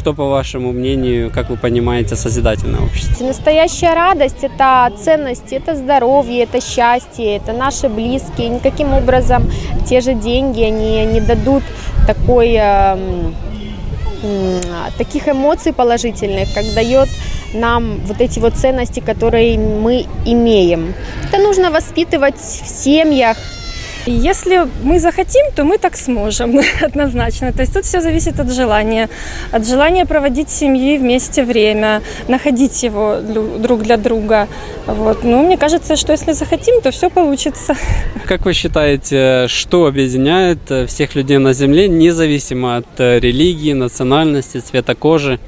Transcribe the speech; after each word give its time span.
что, 0.00 0.14
по 0.14 0.24
вашему 0.24 0.72
мнению, 0.72 1.30
как 1.30 1.50
вы 1.50 1.56
понимаете, 1.56 2.16
созидательное 2.16 2.80
общество? 2.80 3.22
Настоящая 3.22 3.94
радость– 3.94 4.38
это 4.42 4.90
ценности, 4.98 5.54
это 5.56 5.74
здоровье, 5.74 6.44
это 6.44 6.58
счастье, 6.62 7.36
это 7.36 7.52
наши 7.52 7.88
близкие. 7.90 8.48
Никаким 8.48 8.94
образом 8.94 9.42
те 9.86 10.00
же 10.00 10.14
деньги, 10.14 10.62
они 10.62 11.04
не 11.04 11.20
дадут 11.20 11.62
такой, 12.06 12.54
эм, 12.54 13.34
таких 14.96 15.28
эмоций 15.28 15.74
положительных, 15.74 16.48
как 16.54 16.64
дает 16.74 17.08
нам 17.52 18.00
вот 18.06 18.22
эти 18.22 18.38
вот 18.38 18.54
ценности, 18.54 19.00
которые 19.00 19.58
мы 19.58 20.06
имеем. 20.24 20.94
Это 21.28 21.42
нужно 21.42 21.70
воспитывать 21.70 22.38
в 22.38 22.66
семьях, 22.66 23.36
если 24.06 24.66
мы 24.82 24.98
захотим, 25.00 25.46
то 25.54 25.64
мы 25.64 25.78
так 25.78 25.96
сможем, 25.96 26.60
однозначно. 26.82 27.52
То 27.52 27.60
есть 27.60 27.74
тут 27.74 27.84
все 27.84 28.00
зависит 28.00 28.40
от 28.40 28.52
желания. 28.52 29.08
От 29.52 29.66
желания 29.66 30.06
проводить 30.06 30.50
семьи 30.50 30.98
вместе 30.98 31.44
время, 31.44 32.02
находить 32.28 32.82
его 32.82 33.16
друг 33.20 33.82
для 33.82 33.96
друга. 33.96 34.48
Вот. 34.86 35.24
Ну, 35.24 35.42
мне 35.42 35.56
кажется, 35.56 35.96
что 35.96 36.12
если 36.12 36.32
захотим, 36.32 36.80
то 36.80 36.90
все 36.90 37.10
получится. 37.10 37.76
Как 38.26 38.44
вы 38.44 38.52
считаете, 38.52 39.46
что 39.48 39.86
объединяет 39.86 40.60
всех 40.88 41.14
людей 41.14 41.38
на 41.38 41.52
Земле, 41.52 41.88
независимо 41.88 42.76
от 42.76 42.98
религии, 42.98 43.72
национальности, 43.72 44.58
цвета 44.58 44.94
кожи? 44.94 45.38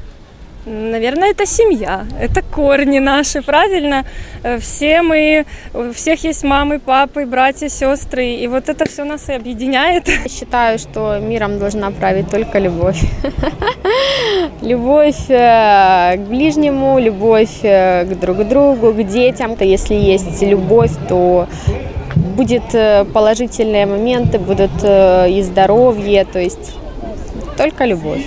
Наверное, 0.65 1.31
это 1.31 1.45
семья, 1.45 2.07
это 2.21 2.41
корни 2.41 3.01
наши, 3.01 3.43
правильно? 3.43 4.05
Э, 4.45 4.59
все 4.59 5.03
мы, 5.03 5.45
у 5.75 5.93
всех 5.93 6.23
есть 6.23 6.45
мамы, 6.45 6.79
папы, 6.79 7.27
братья, 7.27 7.69
сестры, 7.69 8.27
и 8.27 8.47
вот 8.47 8.69
это 8.69 8.85
все 8.89 9.03
нас 9.03 9.29
и 9.29 9.33
объединяет. 9.33 10.07
Я 10.07 10.29
считаю, 10.29 10.79
что 10.79 11.19
миром 11.19 11.59
должна 11.59 11.91
править 11.91 12.31
только 12.31 12.61
любовь. 12.61 13.03
Любовь 14.63 15.29
э, 15.29 16.17
к 16.17 16.29
ближнему, 16.29 17.01
любовь 17.01 17.65
э, 17.65 18.05
к 18.05 18.21
друг 18.21 18.47
другу, 18.47 18.93
к 18.93 19.03
детям. 19.03 19.57
Если 19.59 19.95
есть 19.95 20.43
любовь, 20.43 20.93
то 21.09 21.49
будет 22.37 22.63
положительные 23.13 23.87
моменты, 23.87 24.39
будут 24.39 24.71
и 24.85 25.43
здоровье, 25.43 26.25
то 26.25 26.39
есть 26.39 26.77
только 27.57 27.85
любовь. 27.85 28.23